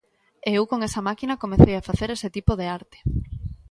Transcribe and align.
E 0.47 0.49
eu 0.57 0.63
con 0.71 0.79
esa 0.87 1.01
máquina 1.07 1.39
comecei 1.43 1.73
a 1.77 1.85
facer 1.89 2.09
ese 2.11 2.29
tipo 2.35 2.51
de 2.59 2.65
arte. 2.77 2.97